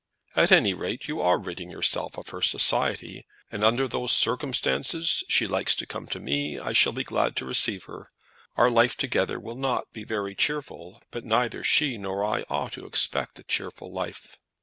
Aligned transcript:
"At 0.35 0.51
any 0.51 0.73
rate 0.73 1.07
you 1.07 1.21
are 1.21 1.37
ridding 1.37 1.69
yourself 1.69 2.17
of 2.17 2.29
her 2.29 2.41
society; 2.41 3.27
and 3.51 3.61
if 3.61 3.67
under 3.67 3.87
those 3.87 4.11
circumstances 4.11 5.23
she 5.29 5.45
likes 5.45 5.75
to 5.75 5.85
come 5.85 6.07
to 6.07 6.19
me 6.19 6.57
I 6.57 6.73
shall 6.73 6.91
be 6.91 7.03
glad 7.03 7.35
to 7.35 7.45
receive 7.45 7.83
her. 7.83 8.09
Our 8.57 8.71
life 8.71 8.97
together 8.97 9.39
will 9.39 9.53
not 9.57 9.93
be 9.93 10.03
very 10.03 10.33
cheerful, 10.33 11.03
but 11.11 11.23
neither 11.23 11.63
she 11.63 11.99
nor 11.99 12.25
I 12.25 12.45
ought 12.49 12.71
to 12.71 12.87
expect 12.87 13.37
a 13.37 13.43
cheerful 13.43 13.91
life." 13.93 14.39